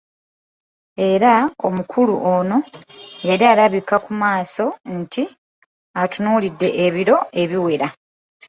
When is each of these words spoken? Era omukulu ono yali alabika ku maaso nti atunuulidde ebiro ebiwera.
Era 1.09 1.31
omukulu 1.67 2.13
ono 2.33 2.57
yali 3.27 3.43
alabika 3.51 3.95
ku 4.05 4.11
maaso 4.21 4.65
nti 4.99 5.23
atunuulidde 6.01 6.69
ebiro 6.85 7.17
ebiwera. 7.41 7.87